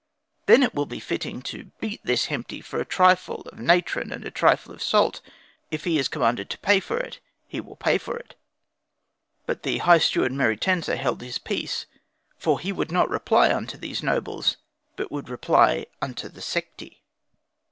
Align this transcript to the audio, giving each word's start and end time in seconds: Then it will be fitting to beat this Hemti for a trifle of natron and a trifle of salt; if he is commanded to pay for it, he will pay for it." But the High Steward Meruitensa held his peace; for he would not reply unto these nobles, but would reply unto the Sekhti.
Then 0.47 0.63
it 0.63 0.73
will 0.73 0.87
be 0.87 0.99
fitting 0.99 1.43
to 1.43 1.65
beat 1.79 2.01
this 2.03 2.25
Hemti 2.25 2.59
for 2.63 2.79
a 2.79 2.85
trifle 2.85 3.41
of 3.41 3.59
natron 3.59 4.11
and 4.11 4.25
a 4.25 4.31
trifle 4.31 4.73
of 4.73 4.81
salt; 4.81 5.21
if 5.69 5.83
he 5.83 5.99
is 5.99 6.07
commanded 6.07 6.49
to 6.49 6.57
pay 6.57 6.79
for 6.79 6.97
it, 6.97 7.19
he 7.47 7.61
will 7.61 7.75
pay 7.75 7.99
for 7.99 8.17
it." 8.17 8.33
But 9.45 9.61
the 9.61 9.77
High 9.77 9.99
Steward 9.99 10.31
Meruitensa 10.31 10.97
held 10.97 11.21
his 11.21 11.37
peace; 11.37 11.85
for 12.35 12.59
he 12.59 12.71
would 12.71 12.91
not 12.91 13.11
reply 13.11 13.53
unto 13.53 13.77
these 13.77 14.01
nobles, 14.01 14.57
but 14.95 15.11
would 15.11 15.29
reply 15.29 15.85
unto 16.01 16.29
the 16.29 16.41
Sekhti. 16.41 17.01